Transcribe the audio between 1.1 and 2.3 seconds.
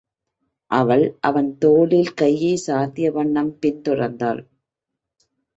அவன் தோளில்